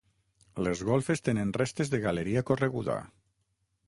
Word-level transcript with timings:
Les 0.67 0.79
golfes 0.87 1.19
tenen 1.27 1.51
restes 1.57 1.91
de 1.91 1.99
galeria 2.05 2.43
correguda. 2.51 2.97